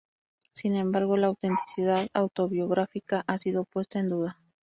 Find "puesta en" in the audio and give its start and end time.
3.65-4.09